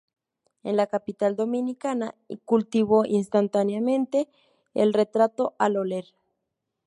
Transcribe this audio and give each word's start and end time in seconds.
En 0.63 0.77
la 0.77 0.87
capital 0.87 1.35
dominicana 1.35 2.15
cultivó 2.43 3.05
intensamente 3.05 4.29
el 4.73 4.93
retrato 4.93 5.53
al 5.59 5.77
óleo. 5.77 6.01